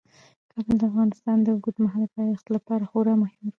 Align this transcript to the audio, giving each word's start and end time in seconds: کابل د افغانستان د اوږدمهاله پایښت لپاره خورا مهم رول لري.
کابل 0.51 0.75
د 0.79 0.83
افغانستان 0.91 1.37
د 1.41 1.47
اوږدمهاله 1.53 2.07
پایښت 2.17 2.45
لپاره 2.55 2.83
خورا 2.89 3.13
مهم 3.21 3.31
رول 3.39 3.43
لري. 3.45 3.49